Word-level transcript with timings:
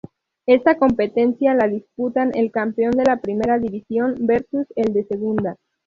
Esta 0.47 0.79
competencia 0.79 1.53
la 1.53 1.67
disputan 1.67 2.31
el 2.33 2.49
campeón 2.51 2.93
de 2.93 3.03
Primera 3.17 3.59
división 3.59 4.15
Versus 4.21 4.65
el 4.75 4.93
de 4.93 5.03
segunda. 5.03 5.57